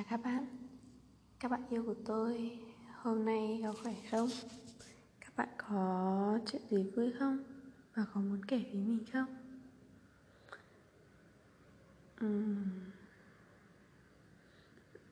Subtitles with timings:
[0.00, 0.46] Chào các bạn
[1.40, 2.58] Các bạn yêu của tôi,
[2.96, 4.28] Hôm nay có khỏe không?
[5.20, 7.38] Các bạn có chuyện gì vui không?
[7.94, 9.26] Và có muốn kể với mình không?
[12.24, 12.64] Uhm.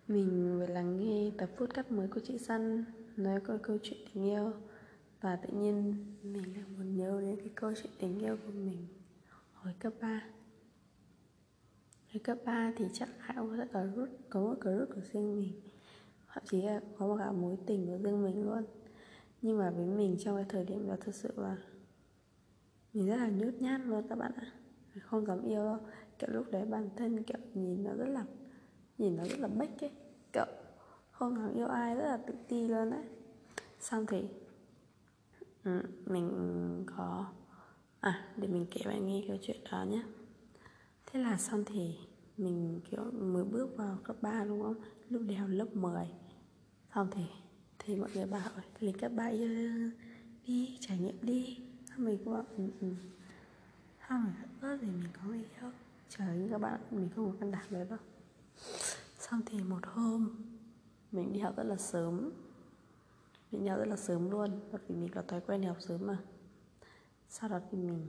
[0.08, 2.84] Mình vừa lắng nghe tập podcast mới của chị Săn
[3.16, 4.52] Nói coi câu chuyện tình yêu
[5.20, 8.86] Và tự nhiên mình lại muốn nhớ đến cái câu chuyện tình yêu của mình
[9.54, 10.22] Hồi cấp 3
[12.12, 15.00] Hồi cấp 3 thì chắc ai cũng sẽ có rút Có một cái rút của
[15.12, 15.60] riêng mình.
[16.28, 18.64] Thậm chí là có một cả mối tình của riêng mình luôn.
[19.42, 21.56] Nhưng mà với mình trong cái thời điểm đó thật sự là
[22.92, 24.52] Mình rất là nhút nhát luôn các bạn ạ.
[25.00, 25.78] Không dám yêu đâu.
[26.18, 28.24] Kiểu lúc đấy bản thân kiểu nhìn nó rất là
[28.98, 29.90] Nhìn nó rất là bách ấy.
[30.32, 30.46] Kiểu
[31.10, 33.04] không dám yêu ai rất là tự ti luôn đấy.
[33.80, 34.28] Xong thì
[35.64, 36.30] ừ, Mình
[36.96, 37.26] có
[38.00, 40.02] À để mình kể bạn nghe câu chuyện đó nhé.
[41.10, 41.94] Thế là xong thì
[42.36, 44.74] mình, kiểu, mới bước vào cấp 3 đúng không?
[45.08, 46.06] Lúc đi học lớp 10
[46.94, 47.22] Xong thì
[47.78, 48.50] thì mọi người bảo
[48.80, 49.30] lên cấp 3
[50.46, 51.58] đi, trải nghiệm đi.
[51.90, 52.88] Xong mình cũng bảo ừ ừ.
[54.08, 55.70] Xong rồi ớt thì mình có người yêu
[56.08, 57.98] Trời các bạn, mình không có can đảm đấy đâu.
[59.18, 60.30] Xong thì một hôm,
[61.12, 62.30] Mình đi học rất là sớm.
[63.52, 65.76] Mình đi học rất là sớm luôn, Bởi vì mình có thói quen đi học
[65.80, 66.18] sớm mà.
[67.28, 68.06] Sau đó thì mình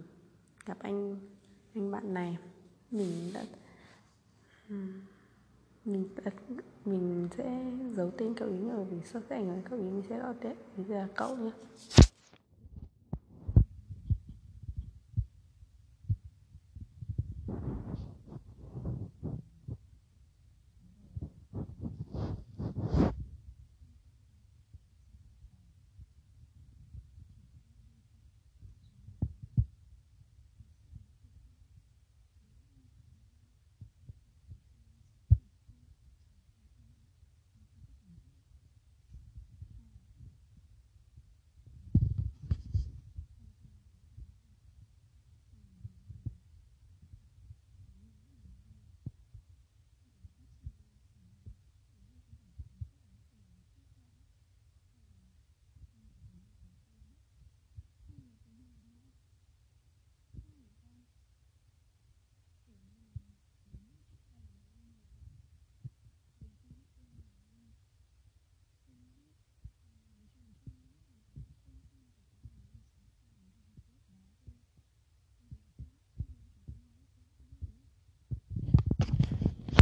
[0.66, 1.20] gặp anh
[1.74, 2.38] anh bạn này
[2.92, 3.44] mình đã
[5.86, 6.32] mình đã,
[6.86, 10.04] mình sẽ giấu tên cậu ý ở vì sau sẽ ảnh hưởng cậu ý mình
[10.10, 11.52] sẽ gọi tên ý là cậu nhé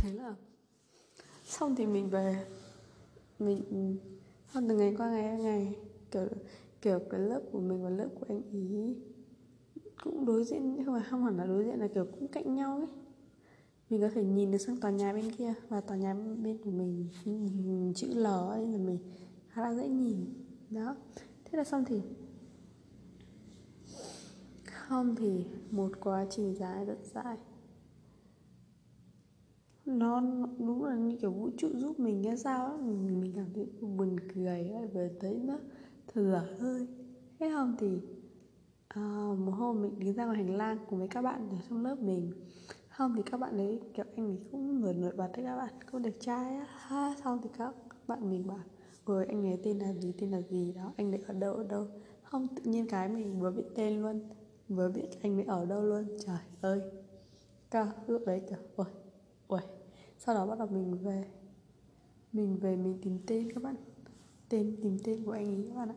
[0.07, 0.35] thấy là
[1.45, 2.45] xong thì mình về.
[3.39, 3.61] Mình
[4.53, 5.75] xong từ ngày qua ngày ngày,
[6.11, 6.27] kiểu
[6.81, 8.95] kiểu cái lớp của mình và lớp của anh ý
[10.03, 12.77] cũng đối diện nhưng mà không hẳn là đối diện là kiểu cũng cạnh nhau
[12.77, 12.87] ấy.
[13.89, 16.71] Mình có thể nhìn được sang tòa nhà bên kia và tòa nhà bên của
[16.71, 17.09] mình
[17.95, 18.99] chữ L ấy là mình
[19.47, 20.25] khá là dễ nhìn.
[20.69, 20.95] Đó.
[21.45, 22.01] Thế là xong thì
[24.65, 27.37] không thì một quá trình dài rất dài
[29.87, 30.21] nó
[30.59, 33.67] đúng là như kiểu vũ trụ giúp mình hay sao á mình, mình cảm thấy
[33.81, 35.57] buồn cười ấy, và thấy nó
[36.07, 36.87] thở hơi.
[37.39, 38.01] Thế không thì
[38.87, 39.01] à,
[39.37, 41.95] một hôm mình đi ra ngoài hành lang cùng với các bạn ở trong lớp
[41.99, 42.31] mình.
[42.89, 45.73] Không thì các bạn ấy kiểu anh ấy cũng vừa nổi bật đấy các bạn
[45.91, 46.65] cũng đẹp trai á.
[46.69, 47.75] Ha xong thì các
[48.07, 48.63] bạn mình bảo
[49.05, 51.63] rồi anh ấy tên là gì tên là gì đó anh ấy ở đâu ở
[51.63, 51.87] đâu?
[52.23, 54.19] Không tự nhiên cái mình vừa biết tên luôn
[54.69, 56.07] vừa biết anh ấy ở đâu luôn.
[56.25, 56.81] Trời ơi.
[57.71, 58.87] Cao lúc đấy kiểu ôi
[59.47, 59.61] ôi
[60.17, 61.23] sau đó bắt đầu mình về.
[62.33, 63.75] Mình về mình tìm tên các bạn.
[64.49, 65.95] Tên, tìm tên của anh ấy các bạn ạ.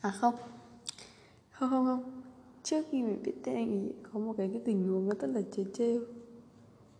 [0.00, 0.34] À không.
[1.50, 2.22] Không không không.
[2.62, 5.30] Trước khi mình biết tên anh ấy, có một cái cái tình huống nó rất
[5.30, 6.04] là chế trêu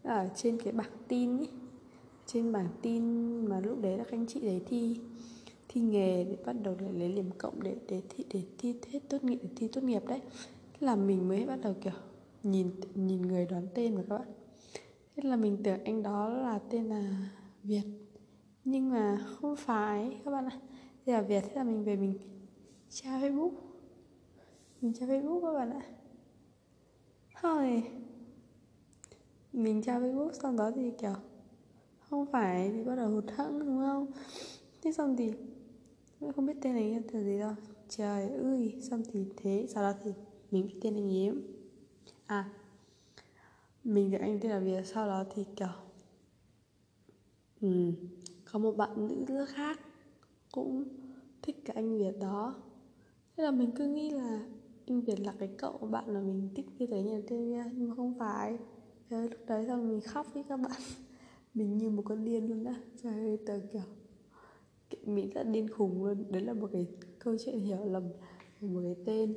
[0.02, 1.48] ở trên cái bảng tin ấy.
[2.26, 3.04] Trên bảng tin
[3.46, 5.00] mà lúc đấy là các anh chị đấy thi
[5.69, 9.00] thi nghề để bắt đầu để lấy điểm cộng để để thi để thi hết
[9.08, 10.20] tốt nghiệp, để thi tốt nghiệp đấy.
[10.72, 11.92] Thế là mình mới bắt đầu, kiểu,
[12.42, 14.28] nhìn nhìn người đoán tên mà các bạn
[15.16, 17.31] thế là mình tưởng anh đó là tên là
[17.62, 17.82] việt.
[18.64, 20.61] Nhưng mà không phải, các bạn ạ.
[21.06, 22.19] Thế là việt thế là mình về mình
[22.88, 23.52] tra facebook.
[24.81, 25.82] Mình tra facebook các bạn ạ.
[27.40, 27.82] Thôi.
[29.52, 31.14] Mình tra facebook xong đó thì, kiểu,
[31.99, 34.06] không phải thì bắt đầu hụt hẫng, đúng không?
[34.82, 35.32] Thế xong thì
[36.37, 37.52] không biết tên này là gì đâu.
[37.88, 40.12] Trời ơi, xong thì thế, sau đó thì
[40.50, 41.32] mình biết tên anh ấy.
[42.26, 42.50] À
[43.84, 45.69] mình với anh tên là Việt sau đó thì kiểu
[47.60, 47.92] ừ,
[48.52, 49.81] có một bạn nữ khác
[50.52, 50.84] cũng
[51.42, 52.54] thích cái anh Việt đó.
[53.36, 54.46] Thế là mình cứ nghĩ là
[54.86, 57.88] anh Việt là cái cậu bạn mà mình thích như thế nhà tên nha nhưng
[57.88, 58.58] mà không phải.
[59.10, 60.81] Thế lúc đấy xong mình khóc với các bạn.
[61.54, 62.75] Mình như một con điên luôn á.
[63.02, 63.82] Trời ơi tớ kiểu
[65.02, 66.25] mình rất điên khùng luôn.
[66.31, 66.86] Đấy là một cái
[67.19, 68.02] câu chuyện hiểu lầm
[68.60, 69.34] một cái tên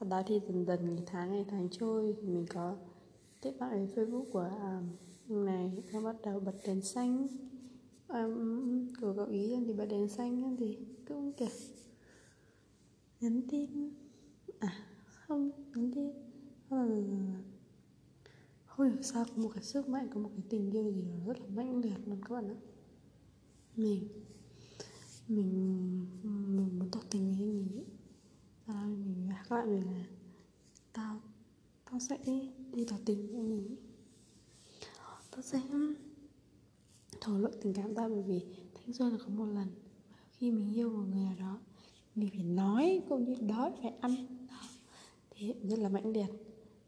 [0.00, 2.76] sau đó thì dần dần ngày tháng ngày tháng trôi thì mình có
[3.42, 4.50] kết bạn với facebook của
[5.28, 7.26] um, này nó bắt đầu bật đèn xanh.
[8.08, 10.78] Um, của cậu ý thì bật đèn xanh thì
[11.08, 11.48] cũng kiểu
[13.20, 13.94] nhắn tin.
[14.58, 16.10] À không nhắn tin.
[16.68, 17.44] Không
[18.64, 21.14] không hiểu sao có một cái sức mạnh có một cái tình yêu gì đó
[21.26, 22.56] rất là mãnh liệt luôn các bạn ạ.
[23.76, 24.08] Mình
[25.28, 26.06] mình
[26.56, 27.84] mình muốn tỏ tình với anh ấy
[28.66, 30.04] à, mình các bạn mình là
[30.92, 31.20] tao
[31.90, 32.18] tao sẽ
[32.72, 33.76] đi tỏ tình với mình
[35.30, 35.60] tao sẽ
[37.20, 38.40] thổ lộ tình cảm tao bởi vì
[38.74, 39.68] thanh xuân là có một lần
[40.32, 41.58] khi mình yêu một người nào đó
[42.16, 44.26] mình phải nói cũng như đói phải ăn.
[44.48, 44.56] Đó.
[45.30, 46.26] thì rất là mãnh liệt.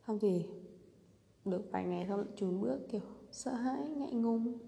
[0.03, 0.45] Không thì
[1.45, 3.01] được vài ngày xong lại chùn bước kiểu
[3.33, 4.59] sợ hãi ngại ngùng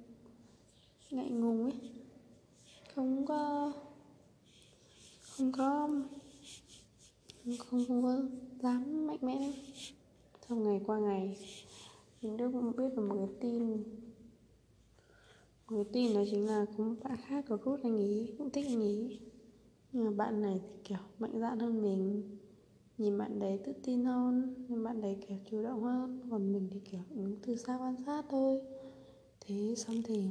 [1.11, 1.91] ngại ngùng ấy.
[2.95, 3.73] Không có
[5.21, 5.89] không có
[7.45, 8.23] không, không, có
[8.63, 9.53] dám mạnh mẽ.
[10.49, 11.37] Xong ngày qua ngày
[12.23, 13.83] mình cũng biết được một cái tin.
[15.69, 18.51] Một cái tin đó chính là có một bạn khác có rút anh ấy cũng
[18.51, 19.19] thích anh ý
[19.93, 22.23] nhưng mà bạn này thì kiểu mạnh dạn hơn mình.
[22.99, 26.29] Nhìn bạn đấy tự tin hơn nhưng bạn đấy kiểu chủ động hơn.
[26.31, 28.61] Còn mình thì kiểu đứng từ xa quan sát thôi.
[29.41, 30.31] Thế xong thì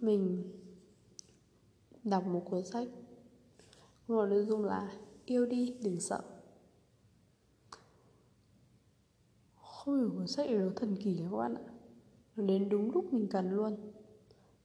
[0.00, 0.42] mình
[2.04, 2.88] đọc một cuốn sách.
[4.08, 4.92] Một nội dung là
[5.26, 6.22] yêu đi, đừng sợ.
[9.54, 11.62] Không hiểu cuốn sách nó thần kỳ các bạn ạ.
[12.36, 13.92] Nó đến đúng lúc mình cần luôn.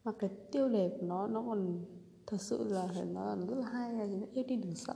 [0.03, 1.85] Mà cái tiêu đề của nó nó còn
[2.27, 4.93] thật sự là phải là rất là hay là yêu đi, đừng sợ.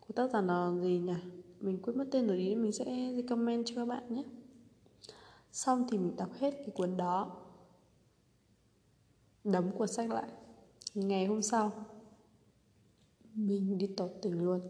[0.00, 1.14] Của tác giả là gì nhỉ?
[1.60, 4.22] Mình quên mất tên rồi ý, mình sẽ comment cho các bạn nhé.
[5.52, 7.36] Xong thì mình đọc hết cái cuốn đó.
[9.44, 10.28] Đóng cuốn sách lại.
[10.94, 11.72] Ngày hôm sau
[13.34, 14.60] mình đi tỏ tình luôn.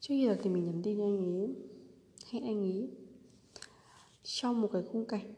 [0.00, 1.54] Trước giờ thì mình nhắn tin cho anh ấy
[2.30, 2.90] hẹn anh ấy
[4.22, 5.34] trong một cái khung cảnh.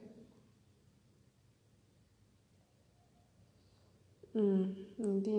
[4.33, 4.65] Ừ
[5.25, 5.33] thì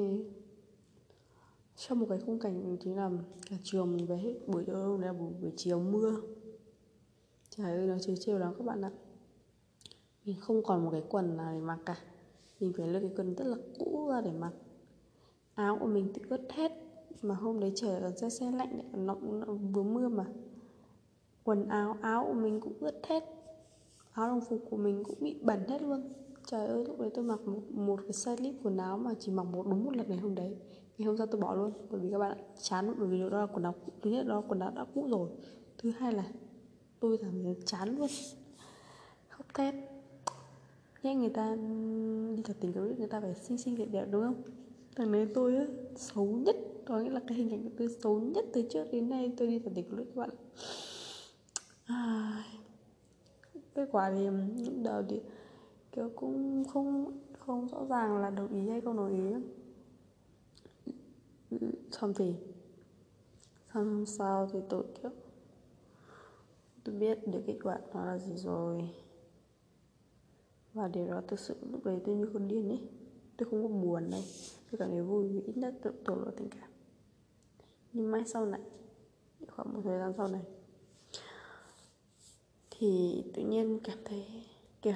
[1.76, 3.12] trong một cái khung cảnh chính là
[3.50, 6.22] cả trường mình về hết buổi tối là buổi, buổi chiều mưa.
[7.50, 8.92] Trời ơi nó chiều chiều lắm các bạn ạ.
[10.26, 11.98] Mình không còn một cái quần nào để mặc cả.
[12.60, 14.54] Mình phải lấy cái quần rất là cũ ra để mặc
[15.56, 16.72] áo của mình thì ướt hết
[17.22, 20.26] mà hôm đấy trời còn xe xe lạnh lại còn nóng, vừa mưa mà.
[21.44, 23.24] Quần áo áo của mình cũng ướt hết
[24.12, 26.14] áo đồng phục của mình cũng bị bẩn hết luôn.
[26.46, 29.32] Trời ơi lúc đấy tôi mặc một, một cái size lip quần áo mà chỉ
[29.32, 30.58] mặc một đúng một lần ngày hôm đấy.
[30.98, 33.40] Ngày hôm sau tôi bỏ luôn bởi vì các bạn ạ chán bởi vì đó
[33.40, 35.30] là quần áo thứ nhất đó là quần áo đã cũ rồi
[35.78, 36.26] thứ hai là
[37.00, 38.08] tôi cảm thấy chán luôn.
[39.30, 39.76] Khóc thét.
[41.04, 41.56] Nghe người ta
[42.36, 44.42] đi thật tình cầu người ta phải xinh xinh đẹp đẹp đúng không?
[44.96, 46.56] Thằng này tôi á xấu nhất.
[46.86, 49.34] Có nghĩa là cái hình ảnh của tôi xấu nhất từ trước đến nay.
[49.38, 50.30] Tôi đi thẩm định cầu các bạn.
[51.86, 52.44] À,
[53.76, 54.30] kết quả thì
[54.66, 55.22] lúc đầu thì
[55.92, 59.42] kiểu cũng không không rõ ràng là đồng ý hay không đồng
[61.50, 61.60] ý.
[61.92, 62.34] Xong thì
[63.74, 65.12] xong sau thì tôi kiểu
[66.84, 68.90] tôi biết được kết quả nó là gì rồi.
[70.74, 72.82] Và điều đó thực sự lúc đấy tôi như con điên ấy.
[73.38, 74.24] Tôi không có buồn đây
[74.74, 76.70] tôi cảm thấy vui vì ít nhất tự tổn lộ tình cảm.
[77.94, 78.62] Nhưng mai sau này,
[79.48, 80.42] khoảng một thời gian sau này,
[82.72, 84.26] thì tự nhiên cảm thấy,
[84.82, 84.94] kiểu,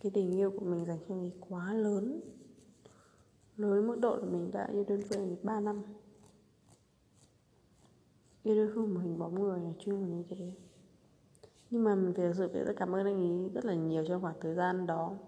[0.00, 2.20] cái tình yêu của mình dành cho người quá lớn.
[3.56, 5.82] Lớn mức độ là mình đã yêu đơn phương 3 năm.
[8.42, 10.52] Yêu đơn phương một hình bóng người này chưa như thế.
[11.70, 14.22] Nhưng mà mình thực sự phải rất cảm ơn anh ấy rất là nhiều trong
[14.22, 15.18] khoảng thời gian đó.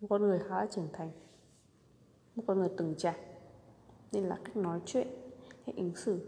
[0.00, 1.10] Một con người khá là trưởng thành
[2.36, 3.18] một con người từng trải.
[4.12, 5.08] Nên là cách nói chuyện,
[5.66, 6.20] cách ứng xử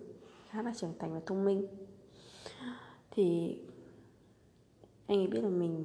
[0.49, 1.67] khá là trưởng thành và thông minh.
[3.11, 3.59] Thì
[5.07, 5.85] anh ấy biết là mình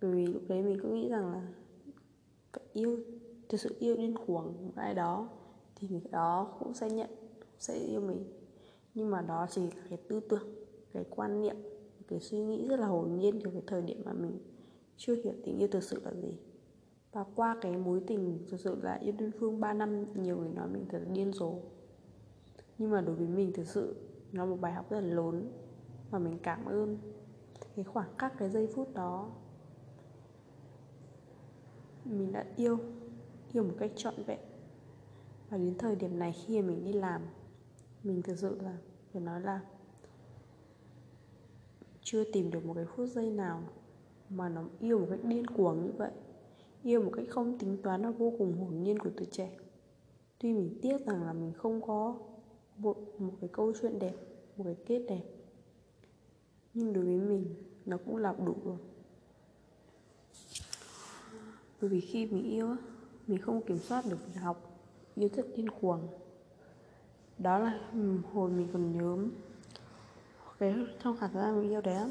[0.00, 1.48] bởi vì lúc đấy mình cũng nghĩ rằng là
[2.52, 2.98] phải yêu,
[3.48, 5.28] thực sự yêu điên cuồng một ai đó,
[5.76, 7.10] thì người đó cũng sẽ nhận
[7.58, 8.24] sẽ yêu mình.
[8.94, 10.54] Nhưng mà đó chỉ là cái tư tưởng,
[10.92, 11.56] cái quan niệm,
[12.08, 14.38] cái suy nghĩ rất là hồn nhiên của cái thời điểm mà mình
[14.96, 16.34] chưa hiểu tình yêu thực sự là gì
[17.12, 20.48] và qua cái mối tình thực sự là yêu đơn phương 3 năm, nhiều người
[20.48, 21.54] nói mình thật là điên rồ.
[22.78, 23.96] Nhưng mà đối với mình thực sự,
[24.32, 25.52] nó một bài học rất là lớn
[26.10, 26.98] và mình cảm ơn
[27.76, 29.30] cái khoảng khắc, cái giây phút đó.
[32.04, 32.78] Mình đã yêu
[33.52, 34.40] yêu một cách trọn vẹn.
[35.50, 37.22] Và đến thời điểm này khi mà mình đi làm,
[38.02, 38.76] mình thực sự là,
[39.12, 39.60] phải nói là
[42.02, 43.62] chưa tìm được một cái phút giây nào
[44.28, 46.10] mà nó yêu một cách điên cuồng như vậy
[46.82, 49.50] yêu một cách không tính toán và vô cùng hồn nhiên của tuổi trẻ.
[50.38, 52.18] Tuy mình tiếc rằng là mình không có
[52.76, 54.14] một, một cái câu chuyện đẹp
[54.56, 55.22] một cái kết đẹp.
[56.74, 57.54] Nhưng đối với mình
[57.86, 58.78] nó cũng là đủ rồi.
[61.80, 62.76] Bởi vì khi mình yêu
[63.26, 64.70] mình không kiểm soát được việc học
[65.14, 66.08] yêu thật điên cuồng.
[67.38, 67.80] Đó là
[68.32, 69.28] hồi mình còn nhớ
[70.58, 72.10] cái trong khoảng thời gian mình yêu đấy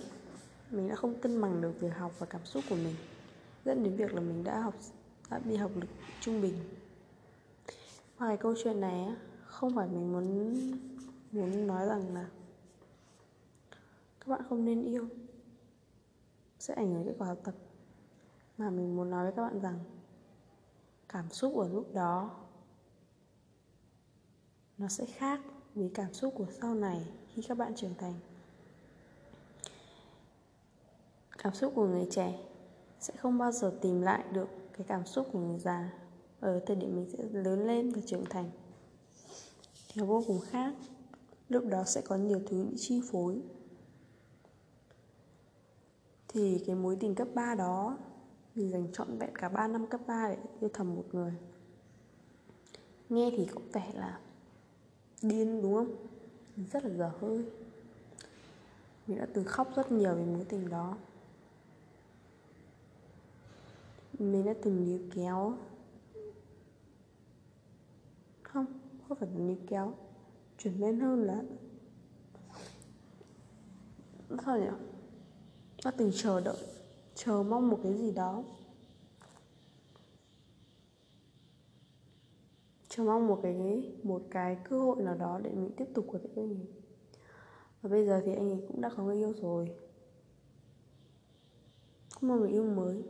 [0.71, 2.95] mình đã không cân bằng được việc học và cảm xúc của mình
[3.65, 4.73] dẫn đến việc là mình đã học,
[5.29, 5.89] đã bị học lực
[6.21, 6.53] trung bình.
[8.17, 10.59] Và cái câu chuyện này không phải mình muốn
[11.31, 12.29] muốn nói rằng là
[14.19, 15.07] các bạn không nên yêu,
[16.59, 17.53] sẽ ảnh hưởng kết quả học tập.
[18.57, 19.79] Mà mình muốn nói với các bạn rằng
[21.09, 22.31] cảm xúc ở lúc đó,
[24.77, 25.41] nó sẽ khác
[25.75, 28.13] với cảm xúc của sau này khi các bạn trưởng thành.
[31.37, 32.48] Cảm xúc của người trẻ
[32.99, 35.93] sẽ không bao giờ tìm lại được cái cảm xúc của người già.
[36.39, 38.49] Ở thời điểm mình sẽ lớn lên và trưởng thành.
[39.93, 40.73] Theo vô cùng khác,
[41.49, 43.41] lúc đó sẽ có nhiều thứ bị chi phối.
[46.27, 47.97] Thì cái mối tình cấp 3 đó,
[48.55, 51.33] mình dành trọn vẹn cả 3 năm cấp 3 để yêu thầm một người.
[53.09, 54.19] Nghe thì có vẻ là
[55.21, 55.95] điên, đúng không?
[56.71, 57.45] Rất là dở hơi.
[59.07, 60.97] Mình đã từng khóc rất nhiều về mối tình đó.
[64.19, 65.57] Mình đã từng níu kéo.
[68.43, 68.65] Không
[69.07, 69.93] không phải là níu kéo.
[70.57, 71.43] Chuyển lên hơn là
[74.45, 74.67] sao nhỉ?
[75.85, 76.65] Đã từng chờ đợi,
[77.15, 78.43] chờ mong một cái gì đó.
[82.89, 86.19] Chờ mong một cái một cái cơ hội nào đó để mình tiếp tục có
[86.23, 86.67] thể anh ấy.
[87.81, 89.75] Và bây giờ thì anh ấy cũng đã có người yêu rồi.
[92.09, 93.03] Không mong người yêu mới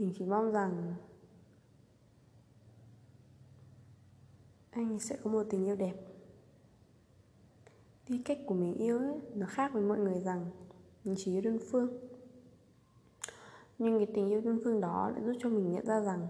[0.00, 0.94] mình chỉ mong rằng
[4.70, 5.94] anh sẽ có một tình yêu đẹp.
[8.06, 10.50] Tuy cách của mình yêu ấy, nó khác với mọi người rằng
[11.04, 11.98] mình chỉ yêu đơn phương.
[13.78, 16.26] Nhưng cái tình yêu đơn phương đó lại giúp cho mình nhận ra rằng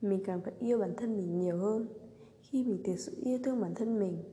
[0.00, 1.88] Mình cần phải yêu bản thân mình nhiều hơn.
[2.40, 4.24] Khi mình thực sự yêu thương bản thân mình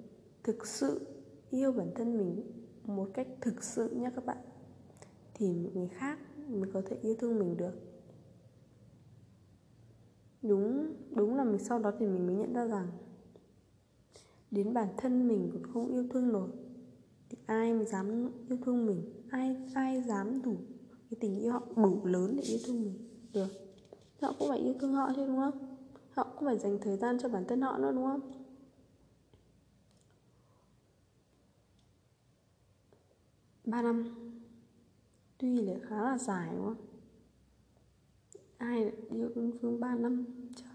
[0.44, 1.08] Thực sự
[1.50, 2.52] yêu bản thân mình
[2.84, 4.38] một cách thực sự nhé các bạn
[5.34, 7.93] Thì người khác mới có thể yêu thương mình được
[10.44, 12.88] đúng đúng là mình sau đó thì mình mới nhận ra rằng
[14.52, 16.50] đến bản thân mình cũng không yêu thương nổi,
[17.30, 19.24] thì ai mà dám yêu thương mình?
[19.30, 20.56] Ai ai dám đủ
[21.10, 23.10] cái tình yêu họ đủ lớn để yêu thương mình?
[23.34, 23.48] Được.
[24.22, 25.78] Họ cũng phải yêu thương họ chứ, đúng không?
[26.12, 28.32] Họ cũng phải dành thời gian cho bản thân họ nữa, đúng không?
[33.66, 34.06] Ba năm.
[35.38, 36.93] Tuy là khá là dài, đúng không?
[38.64, 40.74] Ai lại yêu đơn phương 3 năm trời.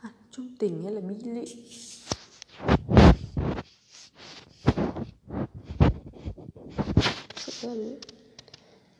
[0.00, 1.44] À, trung tình hay là mỹ lệ?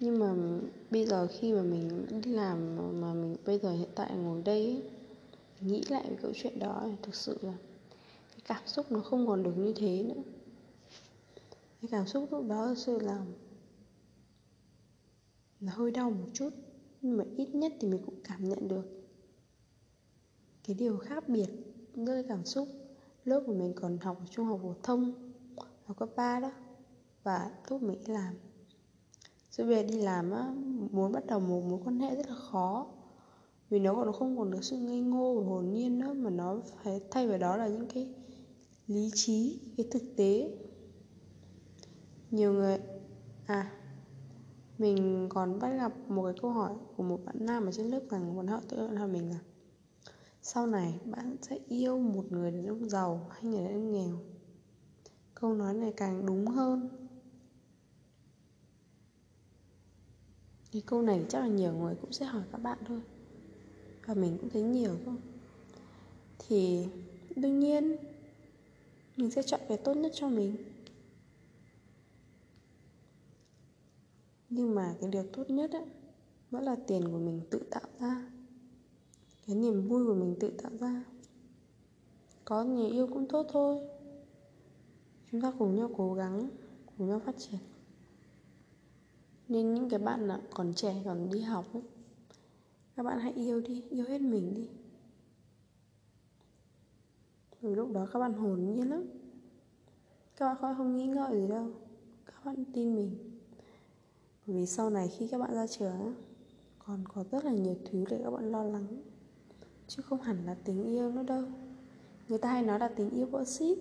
[0.00, 0.34] Nhưng mà
[0.90, 4.64] bây giờ khi mà mình đi làm mà mình bây giờ hiện tại ngồi đây
[4.64, 4.82] ấy,
[5.60, 7.54] nghĩ lại cái câu chuyện đó thì thực sự là
[8.30, 10.22] cái cảm xúc nó không còn được như thế nữa.
[11.82, 13.18] Cái cảm xúc lúc đó thực sự là
[15.60, 16.50] là hơi đau một chút
[17.02, 18.84] nhưng mà ít nhất thì mình cũng cảm nhận được
[20.64, 21.48] cái điều khác biệt
[21.94, 22.68] giữa cái cảm xúc
[23.24, 25.32] Lớp của mình còn học ở trung học phổ thông
[25.84, 26.52] học cấp 3 đó
[27.22, 28.34] và lúc mình đi làm.
[29.50, 30.54] Rồi về đi làm á,
[30.90, 32.86] muốn bắt đầu một mối quan hệ rất là khó
[33.70, 36.60] vì nó còn không còn được sự ngây ngô và hồn nhiên nữa mà nó
[36.82, 38.14] phải thay vào đó là những cái
[38.86, 40.58] lý trí, cái thực tế.
[42.30, 42.78] Nhiều người
[43.46, 43.79] à
[44.80, 48.00] mình còn bắt gặp một cái câu hỏi của một bạn nam ở trên lớp
[48.10, 49.38] rằng bọn họ tự hỏi mình là,
[50.42, 54.18] sau này bạn sẽ yêu một người đàn ông giàu hay người đàn ông nghèo?
[55.34, 56.88] Câu nói này càng đúng hơn.
[60.72, 63.00] Cái câu này chắc là nhiều người cũng sẽ hỏi các bạn thôi.
[64.06, 65.16] Và mình cũng thấy nhiều thôi
[66.38, 66.86] thì
[67.36, 67.96] đương nhiên,
[69.16, 70.56] mình sẽ chọn cái tốt nhất cho mình.
[74.50, 75.84] Nhưng mà cái điều tốt nhất ấy,
[76.50, 78.30] vẫn là tiền của mình tự tạo ra.
[79.46, 81.04] Cái niềm vui của mình tự tạo ra.
[82.44, 83.78] Có người yêu cũng tốt thôi.
[85.32, 86.50] Chúng ta cùng nhau cố gắng
[86.86, 87.60] cùng nhau phát triển.
[89.48, 91.82] Nên những cái bạn là còn trẻ còn đi học ấy
[93.00, 94.68] các bạn hãy yêu đi yêu hết mình đi.
[97.62, 99.04] Rồi lúc đó các bạn hồn nhiên lắm.
[100.36, 101.66] Các bạn không nghĩ ngợi gì đâu.
[102.26, 103.29] Các bạn tin mình
[104.52, 106.14] vì sau này khi các bạn ra trường
[106.78, 108.86] còn có rất là nhiều thứ để các bạn lo lắng.
[109.86, 111.42] Chứ không hẳn là tình yêu nữa đâu.
[112.28, 113.78] Người ta hay nói là tình yêu vỡ ship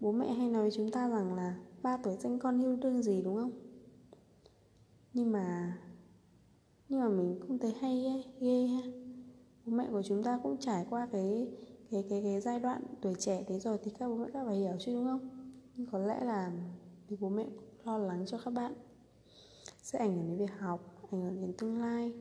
[0.00, 3.02] bố mẹ hay nói với chúng ta rằng là ba tuổi danh con yêu đương
[3.02, 3.50] gì đúng không?
[5.12, 5.78] Nhưng mà
[6.88, 8.82] nhưng mà mình cũng thấy hay ghê, ghê ha.
[9.66, 11.48] Bố mẹ của chúng ta cũng trải qua cái
[11.90, 14.56] cái cái cái giai đoạn tuổi trẻ thế rồi thì các bố mẹ các phải
[14.56, 15.28] hiểu chứ đúng không?
[15.76, 16.52] Nhưng có lẽ là
[17.08, 17.46] vì bố mẹ
[17.84, 18.74] lo lắng cho các bạn
[19.92, 22.12] sẽ ảnh hưởng đến việc học, ảnh hưởng đến tương lai.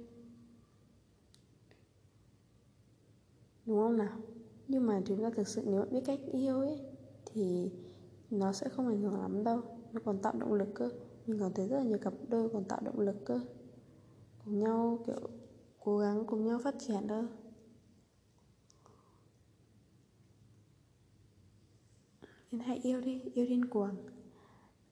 [3.66, 4.20] Đúng không nào?
[4.68, 6.80] Nhưng mà chúng ta thực sự nếu biết cách yêu ấy,
[7.26, 7.72] thì
[8.30, 9.62] nó sẽ không ảnh hưởng lắm đâu.
[9.92, 10.90] Nó còn tạo động lực cơ.
[11.28, 13.40] Mình còn thấy rất là nhiều cặp đôi còn tạo động lực cơ.
[14.46, 15.30] Cùng nhau, kiểu,
[15.80, 17.26] cố gắng cùng nhau phát triển đâu
[22.52, 23.96] nên hãy yêu đi, yêu điên cuồng.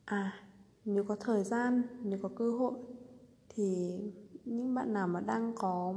[0.05, 0.47] À
[0.89, 2.74] nếu có thời gian, nếu có cơ hội,
[3.50, 4.00] thì
[4.46, 5.96] những bạn nào mà đang có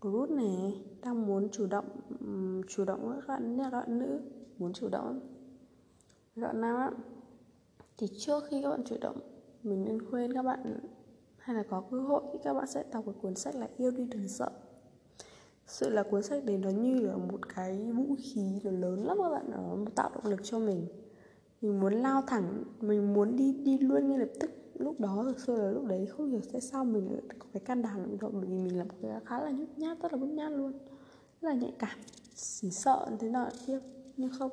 [0.00, 1.84] group này, đang muốn chủ động
[2.68, 4.20] chủ động các bạn các bạn nữ,
[4.58, 5.20] muốn chủ động,
[6.36, 6.90] các bạn nam á,
[7.98, 9.20] thì trước khi các bạn chủ động,
[9.62, 10.80] mình nên khuyên các bạn,
[11.38, 13.90] hay là có cơ hội thì các bạn sẽ đọc một cuốn sách là yêu
[13.90, 14.50] đi đừng sợ.
[15.66, 19.18] Sự là cuốn sách đấy nó như là một cái vũ khí nó lớn lắm
[19.22, 20.86] các bạn nó tạo động lực cho mình
[21.60, 24.50] mình muốn lao thẳng, mình muốn đi đi luôn ngay lập tức.
[24.74, 27.82] Lúc đó thực sự là lúc đấy không hiểu tại sao mình có cái can
[27.82, 30.52] đảm bởi vì mình là một người khá là nhút nhát, rất là nhút nhát
[30.52, 30.72] luôn.
[31.40, 31.98] Rất là nhạy cảm.
[32.34, 33.80] Chỉ sợ thế nào kia
[34.16, 34.50] nhưng không,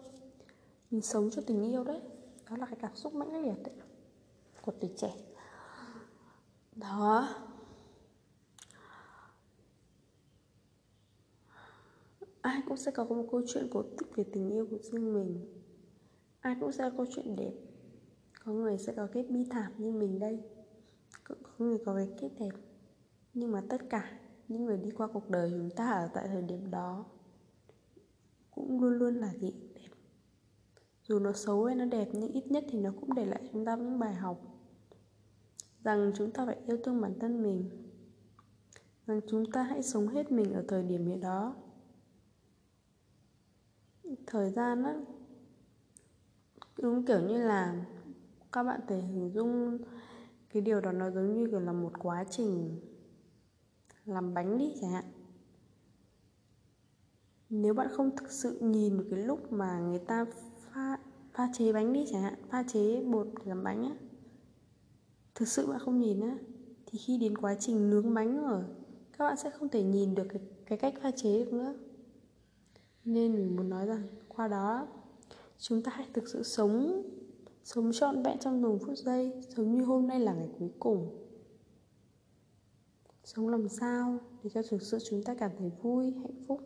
[0.91, 2.01] mình sống cho tình yêu đấy.
[2.49, 3.75] Đó là cái cảm xúc mãnh liệt đấy,
[4.61, 5.15] của tuổi trẻ.
[6.75, 7.29] Đó.
[12.41, 15.56] Ai cũng sẽ có một câu chuyện cổ tích về tình yêu của riêng mình
[16.47, 17.53] ai cũng sẽ có câu chuyện đẹp.
[18.45, 20.39] Có người sẽ có kết bi thảm như mình đây.
[21.23, 22.51] Cũng có người có cái kết đẹp.
[23.33, 26.41] Nhưng mà tất cả những người đi qua cuộc đời chúng ta ở tại thời
[26.41, 27.05] điểm đó
[28.51, 29.53] cũng luôn luôn là gì?
[29.75, 29.89] Đẹp.
[31.03, 33.65] Dù nó xấu hay nó đẹp, nhưng ít nhất thì nó cũng để lại chúng
[33.65, 34.41] ta những bài học
[35.83, 37.69] rằng chúng ta phải yêu thương bản thân mình,
[39.05, 41.55] rằng chúng ta hãy sống hết mình ở thời điểm hiện đó.
[44.27, 44.95] Thời gian á
[46.81, 47.85] đúng kiểu như là
[48.51, 49.77] các bạn thể hình dung
[50.53, 52.79] cái điều đó nó giống như kiểu là một quá trình
[54.05, 55.05] làm bánh đi chẳng hạn.
[57.49, 60.25] Nếu bạn không thực sự nhìn được cái lúc mà người ta
[60.59, 60.97] pha
[61.33, 63.95] pha chế bánh đi chẳng hạn pha chế bột làm bánh á
[65.35, 66.37] thực sự bạn không nhìn á
[66.85, 68.63] thì khi đến quá trình nướng bánh rồi
[69.17, 71.73] các bạn sẽ không thể nhìn được cái, cái cách pha chế được nữa.
[73.05, 74.87] Nên mình muốn nói rằng qua đó
[75.57, 77.03] chúng ta hãy thực sự sống
[77.67, 81.27] sống trọn vẹn trong từng phút giây sống như hôm nay là ngày cuối cùng.
[83.23, 86.61] Sống làm sao để cho thực sự chúng ta cảm thấy vui, hạnh phúc?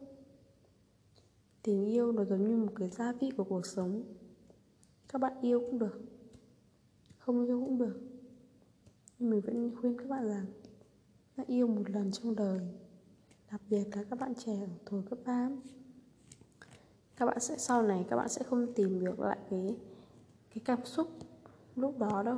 [1.61, 4.03] Tình yêu nó giống như một cái gia vị của cuộc sống.
[5.07, 6.01] Các bạn yêu cũng được,
[7.17, 7.99] không yêu cũng được.
[9.19, 10.45] Nhưng mình vẫn khuyên các bạn rằng,
[11.35, 12.59] hãy yêu một lần trong đời.
[13.51, 15.49] Đặc biệt là các bạn trẻ ở tuổi cấp 3
[17.21, 19.75] các bạn sẽ sau này các bạn sẽ không tìm được lại cái
[20.53, 21.07] cái cảm xúc
[21.75, 22.37] lúc đó đâu.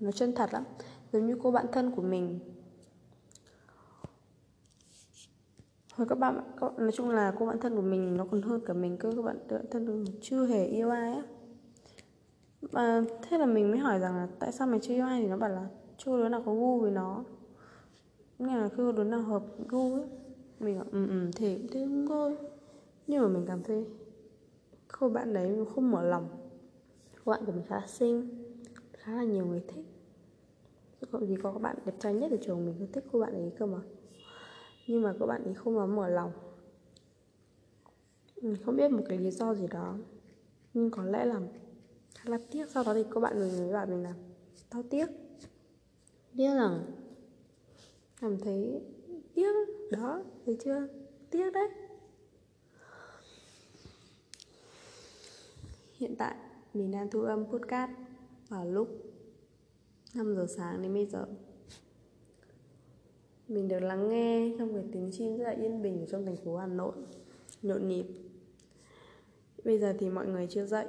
[0.00, 0.64] Nó chân thật lắm.
[1.12, 2.40] Giống như cô bạn thân của mình.
[5.92, 8.42] Hồi các bạn, các bạn nói chung là cô bạn thân của mình nó còn
[8.42, 11.22] hơn cả mình cơ các bạn bạn thân chưa hề yêu ai á.
[12.72, 15.28] Mà thế là mình mới hỏi rằng là tại sao mày chưa yêu ai thì
[15.28, 17.24] nó bảo là chưa đứa nào có gu với nó.
[18.38, 20.06] Nghe là chưa đứa nào hợp gu ấy.
[20.60, 22.36] Mình bảo ừ ừ thế cũng thế cũng thôi.
[23.06, 23.86] Nhưng mà mình cảm thấy
[24.98, 26.28] cô bạn đấy không mở lòng.
[27.24, 28.44] Cô bạn của mình khá là xinh,
[28.92, 29.84] khá là nhiều người thích.
[31.10, 33.32] Không gì có các bạn đẹp trai nhất ở trường mình cứ thích cô bạn
[33.32, 33.78] ấy cơ mà.
[34.86, 36.32] Nhưng mà các bạn ấy không dám mở lòng.
[38.42, 39.98] Mình không biết một cái lý do gì đó.
[40.74, 41.40] Nhưng có lẽ là
[42.14, 42.70] khá là tiếc.
[42.70, 44.14] Sau đó thì các bạn mình mới bảo mình là
[44.70, 45.06] tao tiếc.
[46.36, 46.84] Tiếc rằng
[48.20, 48.82] cảm thấy
[49.34, 49.52] tiếc
[49.90, 50.22] đó.
[50.46, 50.88] Thấy chưa?
[51.30, 51.68] Tiếc đấy.
[55.98, 56.34] Hiện tại,
[56.74, 57.90] mình đang thu âm podcast
[58.48, 58.88] vào lúc
[60.14, 61.24] 5 giờ sáng đến bây giờ.
[63.48, 66.56] Mình được lắng nghe trong cái tiếng chim rất là yên bình trong thành phố
[66.56, 66.92] Hà Nội,
[67.62, 68.06] nhộn nhịp.
[69.64, 70.86] Bây giờ thì mọi người chưa dậy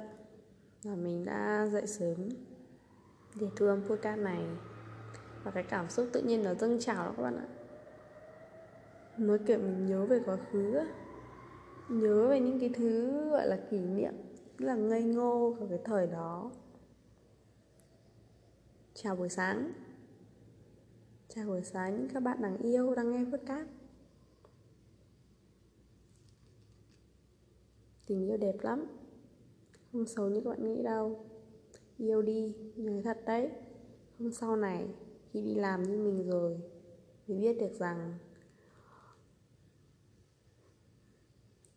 [0.82, 2.28] và mình đã dậy sớm
[3.40, 4.42] để thu âm podcast này.
[5.44, 7.48] Và cái cảm xúc tự nhiên nó dâng trào đó các bạn ạ.
[9.18, 10.80] Nói kiểu mình nhớ về quá khứ
[11.88, 14.12] nhớ về những cái thứ gọi là kỷ niệm
[14.58, 16.50] rất là ngây ngô của cái thời đó.
[18.94, 19.72] Chào buổi sáng.
[21.28, 23.68] Chào buổi sáng các bạn đang yêu đang nghe podcast.
[28.06, 28.86] Tình yêu đẹp lắm.
[29.92, 31.26] Không xấu như các bạn nghĩ đâu.
[31.96, 33.50] Yêu đi, nói thật đấy.
[34.18, 34.88] Hôm sau này
[35.32, 36.60] khi đi làm như mình rồi
[37.26, 38.18] Mới biết được rằng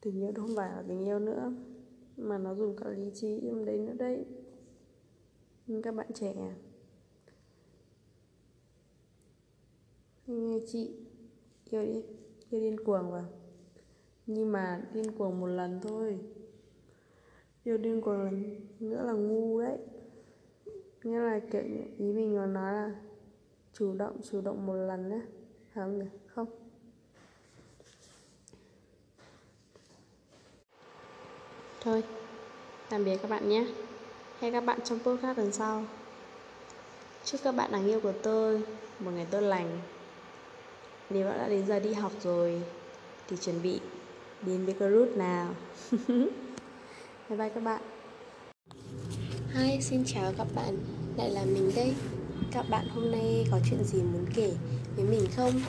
[0.02, 1.54] Tình yêu không phải là tình yêu nữa.
[2.18, 4.26] Mà nó dùng cả lý trí trong đấy nữa đấy.
[5.68, 6.56] Nhưng các bạn trẻ.
[10.28, 10.92] Nghe chị
[11.66, 12.04] yêu đi
[12.50, 13.26] yêu điên cuồng vào
[14.26, 16.20] nhưng mà điên cuồng một lần thôi.
[17.64, 19.78] Yêu điên cuồng lần nữa là ngu đấy.
[21.04, 21.62] Nghĩa là kiểu
[21.98, 23.02] ý mình nó nói là
[23.74, 25.22] chủ động chủ động một lần nhé
[25.74, 26.06] phải không nhỉ?
[26.26, 26.48] Không.
[31.84, 32.04] Thôi
[32.90, 33.66] tạm biệt các bạn nhé.
[34.40, 35.86] Hẹn các bạn trong podcast lần sau.
[37.26, 38.62] Chúc các bạn đáng yêu của tôi
[39.00, 39.80] một ngày tốt lành.
[41.10, 42.62] Nếu đã đến giờ đi học rồi
[43.28, 43.80] thì chuẩn bị
[44.42, 45.56] đến với group nào?
[47.30, 47.82] Bye bye các bạn.
[49.54, 50.78] Hi, xin chào các bạn.
[51.18, 51.94] Lại là mình đây.
[52.52, 54.54] Các bạn hôm nay có chuyện gì muốn kể
[54.96, 55.62] với mình không?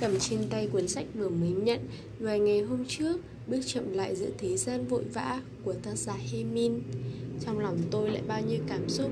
[0.00, 3.16] Cầm trên tay cuốn sách vừa mới nhận Vài ngày hôm trước
[3.48, 6.80] Bước chậm lại giữa thế gian vội vã Của tác giả Hemin
[7.40, 9.10] Trong lòng tôi lại bao nhiêu cảm xúc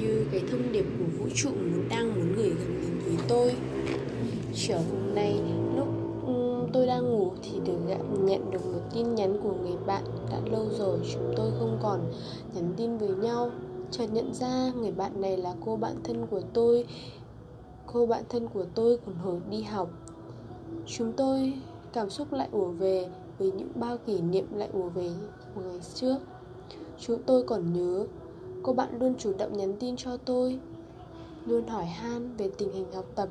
[0.00, 3.54] Như cái thông điệp của vũ trụ muốn đang muốn gửi gần đến với tôi.
[4.54, 5.40] Chiều hôm nay,
[5.76, 5.88] lúc
[6.72, 7.78] tôi đang ngủ thì được
[8.24, 12.12] nhận được một tin nhắn của người bạn đã lâu rồi chúng tôi không còn
[12.54, 13.50] nhắn tin với nhau.
[13.90, 16.84] Chợt nhận ra người bạn này là cô bạn thân của tôi,
[17.86, 19.90] cô bạn thân của tôi còn hồi đi học.
[20.86, 21.52] Chúng tôi
[21.92, 25.10] cảm xúc lại ùa về với những bao kỷ niệm lại ùa về
[25.54, 26.16] của ngày trước.
[26.98, 28.06] Chúng tôi còn nhớ,
[28.62, 30.58] cô bạn luôn chủ động nhắn tin cho tôi,
[31.46, 33.28] luôn hỏi han về tình hình học tập,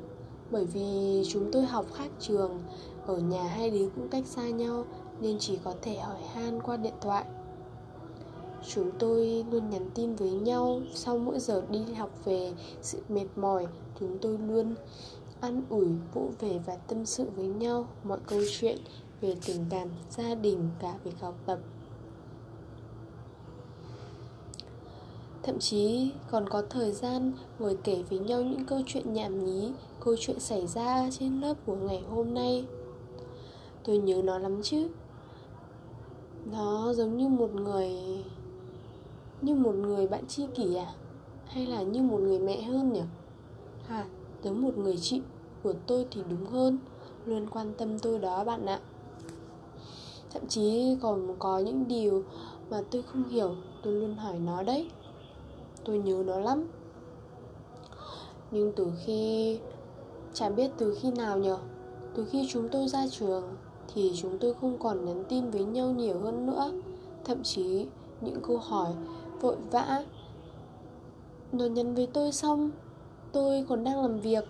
[0.50, 2.60] bởi vì chúng tôi học khác trường,
[3.06, 4.84] ở nhà hai đứa cũng cách xa nhau
[5.20, 7.24] nên chỉ có thể hỏi han qua điện thoại.
[8.68, 13.26] Chúng tôi luôn nhắn tin với nhau sau mỗi giờ đi học về, sự mệt
[13.36, 13.66] mỏi,
[14.00, 14.74] chúng tôi luôn
[15.40, 18.78] ăn ủi, vỗ về và tâm sự với nhau mọi câu chuyện
[19.24, 21.58] về tình cảm, gia đình, cả việc học tập.
[25.42, 29.72] Thậm chí còn có thời gian ngồi kể với nhau những câu chuyện nhảm nhí,
[30.00, 32.64] Câu chuyện xảy ra trên lớp của ngày hôm nay.
[33.84, 34.88] Tôi nhớ nó lắm chứ.
[36.52, 37.92] Nó giống như một người,
[39.42, 40.94] Như một người bạn tri kỷ à?
[41.46, 43.02] Hay là như một người mẹ hơn nhỉ?
[43.88, 44.04] À
[44.42, 45.22] giống một người chị
[45.62, 46.78] của tôi thì đúng hơn.
[47.26, 48.80] Luôn quan tâm tôi đó bạn ạ.
[50.34, 52.22] Thậm chí còn có những điều
[52.70, 53.54] mà tôi không hiểu.
[53.82, 54.90] Tôi luôn hỏi nó đấy.
[55.84, 56.68] Tôi nhớ nó lắm.
[58.50, 59.58] Nhưng từ khi,
[60.32, 61.58] chả biết từ khi nào nhở
[62.14, 63.44] từ khi chúng tôi ra trường
[63.94, 66.72] thì chúng tôi không còn nhắn tin với nhau nhiều hơn nữa.
[67.24, 67.86] Thậm chí
[68.20, 68.92] những câu hỏi
[69.40, 70.04] vội vã
[71.52, 72.70] nó nhắn với tôi xong,
[73.32, 74.44] tôi còn đang làm việc,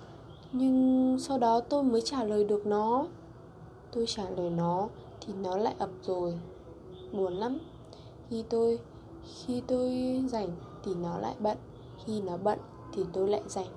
[0.52, 3.06] nhưng sau đó tôi mới trả lời được nó.
[3.92, 4.88] Tôi trả lời nó
[5.26, 6.34] thì nó lại ập rồi.
[7.12, 7.58] Buồn lắm.
[8.30, 8.78] Khi tôi
[9.24, 9.90] khi tôi
[10.28, 10.48] rảnh
[10.84, 11.58] thì nó lại bận.
[12.04, 12.58] Khi nó bận
[12.92, 13.68] thì tôi lại rảnh.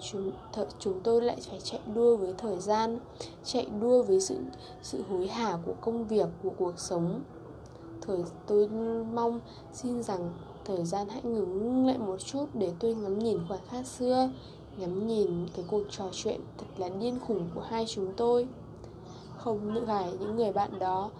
[0.00, 2.98] Chúng, th- chúng tôi lại phải chạy đua với thời gian,
[3.44, 4.36] chạy đua với sự
[4.82, 7.20] sự hối hả của công việc, của cuộc sống.
[8.00, 8.68] Thời, tôi
[9.12, 9.40] mong,
[9.72, 10.32] xin rằng
[10.64, 14.30] thời gian hãy ngừng lại một chút để tôi ngắm nhìn khoảnh khắc xưa,
[14.76, 18.46] ngắm nhìn cái cuộc trò chuyện thật là điên khủng của hai chúng tôi
[19.44, 21.10] không những phải những người bạn đó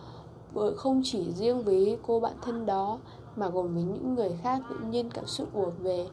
[0.55, 2.99] bởi không chỉ riêng với cô bạn thân đó,
[3.37, 6.07] mà gồm với những người khác tự nhiên cảm xúc ùa về.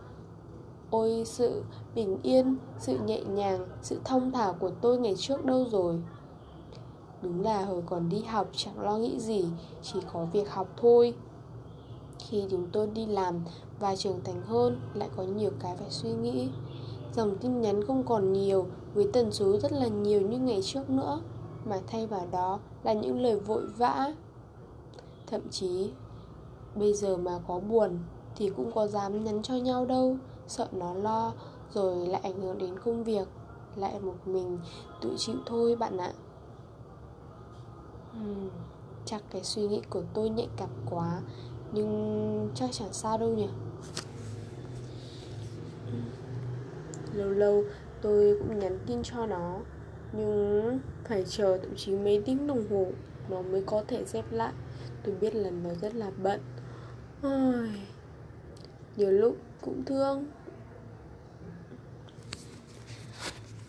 [0.91, 1.63] Ôi, sự
[1.95, 6.01] bình yên, sự nhẹ nhàng, sự thông thả của tôi ngày trước đâu rồi?
[7.21, 9.45] Đúng là hồi còn đi học chẳng lo nghĩ gì,
[9.81, 11.13] chỉ có việc học thôi.
[12.19, 13.35] Khi chúng tôi đi làm
[13.79, 16.49] và trưởng thành hơn, lại có nhiều cái phải suy nghĩ.
[17.15, 20.89] Dòng tin nhắn không còn nhiều, với tần số rất là nhiều như ngày trước
[20.89, 21.19] nữa
[21.65, 24.13] mà thay vào đó là những lời vội vã.
[25.27, 25.91] Thậm chí
[26.75, 27.99] Bây giờ mà có buồn
[28.35, 30.17] Thì cũng có dám nhắn cho nhau đâu
[30.47, 31.33] Sợ nó lo
[31.73, 33.27] Rồi lại ảnh hưởng đến công việc
[33.75, 34.59] Lại một mình
[35.01, 36.13] tự chịu thôi bạn ạ.
[38.21, 38.49] Uhm,
[39.05, 41.21] Chắc cái suy nghĩ của tôi nhạy cảm quá
[41.71, 43.49] Nhưng chắc chẳng sao đâu nhỉ?
[47.13, 47.63] Lâu lâu
[48.01, 49.59] tôi cũng nhắn tin cho nó
[50.11, 52.91] Nhưng phải chờ thậm chí mấy tiếng đồng hồ
[53.29, 54.53] Nó mới có thể dép lại.
[55.03, 56.39] Tôi biết là nó rất là bận.
[58.97, 60.25] Nhiều lúc cũng thương.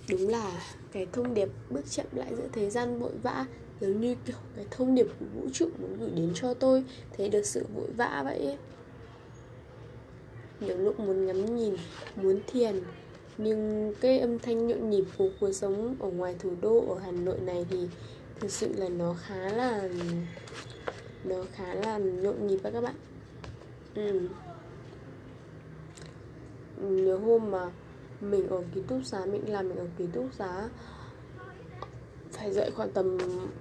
[0.08, 3.46] Đúng là cái thông điệp bước chậm lại giữa thế gian vội vã,
[3.80, 6.84] giống như kiểu cái thông điệp của vũ trụ muốn gửi đến cho tôi,
[7.16, 8.56] thấy được sự vội vã vậy.
[10.60, 11.76] Nhiều lúc muốn ngắm nhìn,
[12.16, 12.82] muốn thiền
[13.42, 17.10] nhưng cái âm thanh nhộn nhịp của cuộc sống ở ngoài thủ đô ở hà
[17.10, 17.88] nội này thì
[18.40, 19.88] thực sự là nó khá là,
[21.24, 22.94] nó khá là nhộn nhịp các bạn.
[23.94, 24.20] Ừ.
[26.80, 27.70] nhớ hôm mà
[28.20, 30.68] mình ở ký túc xá, mình làm mình ở ký túc xá,
[32.30, 33.18] phải dậy khoảng tầm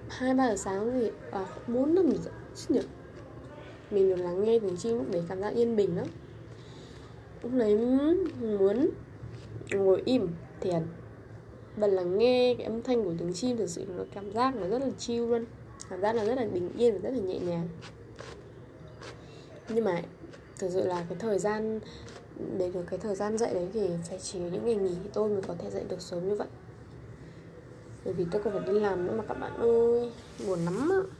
[0.08, 2.30] hai, ba giờ sáng gì à bốn, năm giờ
[2.68, 2.80] nhỉ?
[3.90, 6.06] Mình được lắng nghe tiếng chim lúc đấy cảm giác yên bình lắm.
[7.42, 7.76] Lúc đấy
[8.40, 8.90] muốn
[9.70, 10.28] ngồi im,
[10.60, 10.82] thiền.
[11.76, 14.68] Và lắng nghe cái âm thanh của tiếng chim thực sự nó cảm giác nó
[14.68, 15.44] rất là chill luôn.
[15.90, 17.68] Cảm giác là rất là bình yên và rất là nhẹ nhàng.
[19.68, 20.02] Nhưng mà
[20.58, 21.80] thực sự là cái thời gian,
[22.58, 25.42] để được cái thời gian dậy đấy thì phải chỉ những ngày nghỉ tôi mới
[25.42, 26.48] có thể dậy được sớm như vậy.
[28.04, 30.12] Bởi vì tôi còn phải đi làm nữa mà các bạn ơi,
[30.46, 31.19] buồn lắm á.